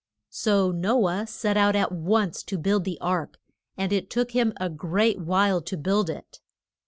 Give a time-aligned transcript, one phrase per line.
[0.31, 3.37] So No ah set out at once to build the ark;
[3.77, 6.39] and it took him a great while to build it.